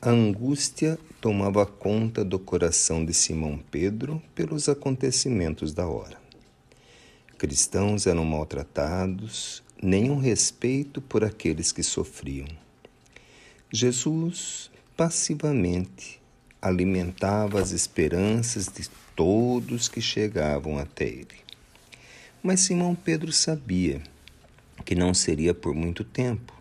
[0.00, 6.16] A angústia tomava conta do coração de Simão Pedro pelos acontecimentos da hora.
[7.36, 12.46] Cristãos eram maltratados, nenhum respeito por aqueles que sofriam.
[13.72, 16.22] Jesus passivamente
[16.62, 21.42] alimentava as esperanças de todos que chegavam até ele.
[22.40, 24.00] Mas Simão Pedro sabia
[24.84, 26.57] que não seria por muito tempo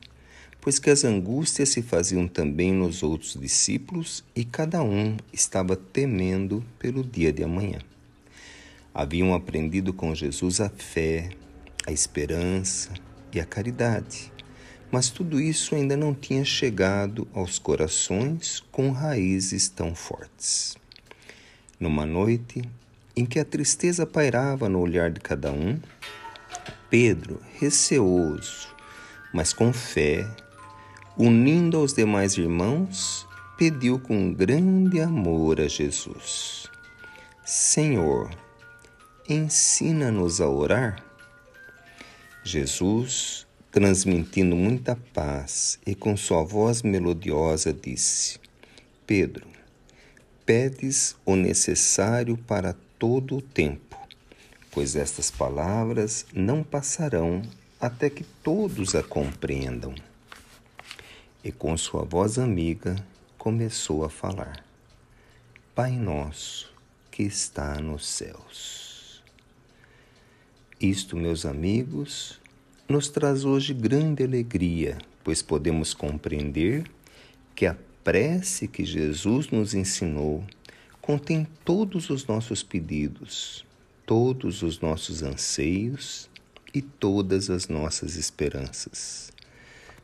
[0.68, 6.62] pois que as angústias se faziam também nos outros discípulos e cada um estava temendo
[6.78, 7.80] pelo dia de amanhã.
[8.94, 11.30] Haviam aprendido com Jesus a fé,
[11.86, 12.92] a esperança
[13.32, 14.30] e a caridade,
[14.92, 20.75] mas tudo isso ainda não tinha chegado aos corações com raízes tão fortes.
[21.80, 22.61] Numa noite
[23.16, 25.80] em que a tristeza pairava no olhar de cada um,
[26.89, 28.75] Pedro, receoso,
[29.32, 30.28] mas com fé,
[31.18, 36.67] unindo aos demais irmãos, pediu com grande amor a Jesus:
[37.44, 38.30] Senhor,
[39.28, 41.03] ensina-nos a orar.
[42.44, 48.39] Jesus, transmitindo muita paz e com sua voz melodiosa, disse:
[49.08, 49.47] Pedro,
[50.45, 53.97] pedes o necessário para todo o tempo,
[54.72, 57.41] pois estas palavras não passarão
[57.81, 59.94] até que todos a compreendam
[61.48, 62.94] e com sua voz amiga
[63.38, 64.66] começou a falar:
[65.73, 66.70] Pai nosso
[67.09, 69.23] que está nos céus.
[70.78, 72.42] Isto, meus amigos,
[72.90, 76.84] nos traz hoje grande alegria, pois podemos compreender
[77.56, 80.44] que a prece que Jesus nos ensinou
[81.02, 83.66] contém todos os nossos pedidos,
[84.06, 86.30] todos os nossos anseios
[86.73, 89.31] e todas as nossas esperanças.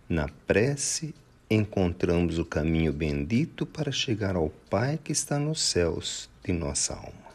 [0.08, 1.14] Na prece
[1.50, 7.34] encontramos o caminho bendito para chegar ao Pai que está nos céus de nossa alma.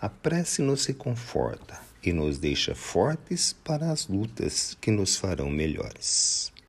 [0.00, 6.53] A prece nos reconforta e nos deixa fortes para as lutas que nos farão melhores.